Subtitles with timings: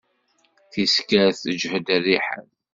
[0.71, 2.51] Tiskert teǧhed rriḥa-s.